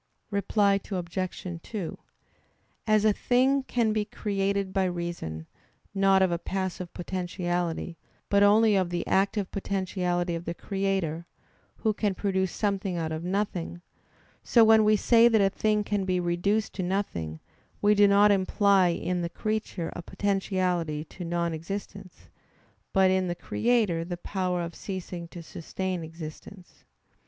Reply 0.31 0.79
Obj. 0.89 1.37
2: 1.61 1.97
As 2.87 3.05
a 3.05 3.13
thing 3.13 3.61
can 3.61 3.93
be 3.93 4.03
created 4.03 4.73
by 4.73 4.85
reason, 4.85 5.45
not 5.93 6.23
of 6.23 6.31
a 6.31 6.39
passive 6.39 6.91
potentiality, 6.95 7.99
but 8.27 8.41
only 8.41 8.75
of 8.75 8.89
the 8.89 9.05
active 9.05 9.51
potentiality 9.51 10.33
of 10.33 10.45
the 10.45 10.55
Creator, 10.55 11.27
Who 11.75 11.93
can 11.93 12.15
produce 12.15 12.51
something 12.51 12.97
out 12.97 13.11
of 13.11 13.23
nothing, 13.23 13.83
so 14.41 14.63
when 14.63 14.83
we 14.83 14.95
say 14.95 15.27
that 15.27 15.39
a 15.39 15.51
thing 15.51 15.83
can 15.83 16.03
be 16.05 16.19
reduced 16.19 16.73
to 16.73 16.81
nothing, 16.81 17.39
we 17.79 17.93
do 17.93 18.07
not 18.07 18.31
imply 18.31 18.87
in 18.87 19.21
the 19.21 19.29
creature 19.29 19.93
a 19.95 20.01
potentiality 20.01 21.03
to 21.05 21.23
non 21.23 21.53
existence, 21.53 22.27
but 22.91 23.11
in 23.11 23.27
the 23.27 23.35
Creator 23.35 24.03
the 24.05 24.17
power 24.17 24.63
of 24.63 24.73
ceasing 24.73 25.27
to 25.27 25.43
sustain 25.43 26.03
existence. 26.03 26.85